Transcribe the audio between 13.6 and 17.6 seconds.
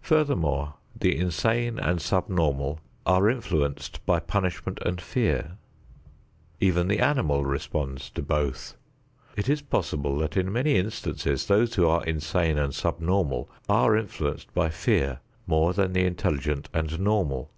are influenced by fear more than the intelligent and normal.